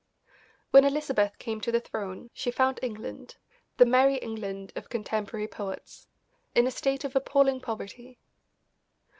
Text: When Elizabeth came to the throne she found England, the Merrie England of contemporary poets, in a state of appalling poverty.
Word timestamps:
When 0.71 0.83
Elizabeth 0.83 1.37
came 1.37 1.61
to 1.61 1.71
the 1.71 1.79
throne 1.79 2.31
she 2.33 2.49
found 2.49 2.79
England, 2.81 3.35
the 3.77 3.85
Merrie 3.85 4.17
England 4.19 4.73
of 4.75 4.89
contemporary 4.89 5.47
poets, 5.47 6.07
in 6.55 6.65
a 6.65 6.71
state 6.71 7.03
of 7.03 7.15
appalling 7.15 7.61
poverty. 7.61 8.17